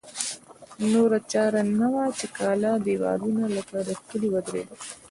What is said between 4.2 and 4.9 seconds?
ودرېدل.